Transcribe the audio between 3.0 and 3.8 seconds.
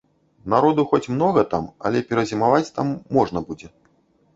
можна будзе.